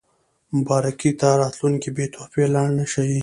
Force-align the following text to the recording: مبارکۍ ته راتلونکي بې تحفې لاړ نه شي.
مبارکۍ 0.55 1.11
ته 1.19 1.27
راتلونکي 1.41 1.89
بې 1.95 2.05
تحفې 2.13 2.43
لاړ 2.55 2.67
نه 2.79 2.85
شي. 2.91 3.11